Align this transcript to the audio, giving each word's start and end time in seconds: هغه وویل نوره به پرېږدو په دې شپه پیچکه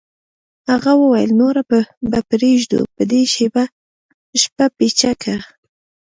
هغه 0.69 0.91
وویل 1.01 1.31
نوره 1.41 1.61
به 1.69 2.19
پرېږدو 2.29 2.79
په 2.95 3.03
دې 3.11 3.21
شپه 4.43 4.65
پیچکه 4.77 5.35